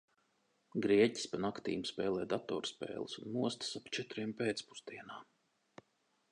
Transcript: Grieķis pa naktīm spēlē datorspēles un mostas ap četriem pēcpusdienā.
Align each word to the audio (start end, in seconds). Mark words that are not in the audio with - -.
Grieķis 0.85 1.27
pa 1.33 1.39
naktīm 1.43 1.83
spēlē 1.89 2.25
datorspēles 2.33 3.19
un 3.23 3.35
mostas 3.37 3.71
ap 3.81 3.95
četriem 3.99 4.35
pēcpusdienā. 4.43 5.23